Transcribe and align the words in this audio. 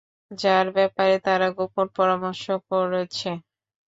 যার 0.31 0.65
ব্যাপারে 0.75 1.15
তারা 1.25 1.47
গোপন 1.57 1.85
পরামর্শ 1.97 2.45
করছে। 2.67 3.29